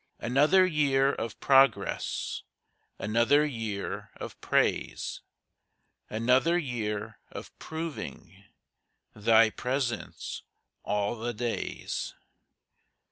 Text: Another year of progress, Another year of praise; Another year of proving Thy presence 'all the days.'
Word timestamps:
Another 0.17 0.65
year 0.65 1.13
of 1.13 1.39
progress, 1.39 2.41
Another 2.97 3.45
year 3.45 4.09
of 4.15 4.41
praise; 4.41 5.21
Another 6.09 6.57
year 6.57 7.19
of 7.31 7.55
proving 7.59 8.43
Thy 9.15 9.51
presence 9.51 10.41
'all 10.83 11.19
the 11.19 11.35
days.' 11.35 12.15